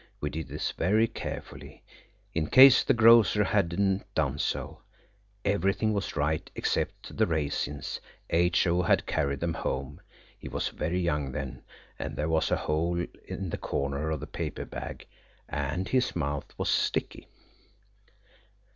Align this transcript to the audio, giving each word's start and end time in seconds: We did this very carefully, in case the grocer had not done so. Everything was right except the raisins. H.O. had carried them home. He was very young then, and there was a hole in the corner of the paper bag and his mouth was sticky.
We 0.19 0.31
did 0.31 0.47
this 0.47 0.71
very 0.71 1.07
carefully, 1.07 1.83
in 2.33 2.47
case 2.47 2.83
the 2.83 2.95
grocer 2.95 3.43
had 3.43 3.77
not 3.79 4.11
done 4.15 4.39
so. 4.39 4.81
Everything 5.45 5.93
was 5.93 6.15
right 6.15 6.49
except 6.55 7.15
the 7.15 7.27
raisins. 7.27 7.99
H.O. 8.31 8.81
had 8.81 9.05
carried 9.05 9.41
them 9.41 9.53
home. 9.53 10.01
He 10.39 10.49
was 10.49 10.69
very 10.69 10.99
young 10.99 11.33
then, 11.33 11.61
and 11.99 12.15
there 12.15 12.29
was 12.29 12.49
a 12.49 12.57
hole 12.57 13.05
in 13.27 13.51
the 13.51 13.59
corner 13.59 14.09
of 14.09 14.21
the 14.21 14.25
paper 14.25 14.65
bag 14.65 15.05
and 15.47 15.87
his 15.87 16.15
mouth 16.15 16.51
was 16.57 16.69
sticky. 16.69 17.27